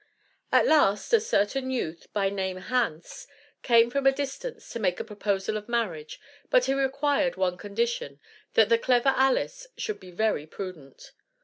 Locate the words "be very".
9.99-10.47